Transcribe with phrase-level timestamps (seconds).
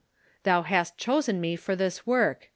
[0.45, 2.49] Thou hast chosen me for this work.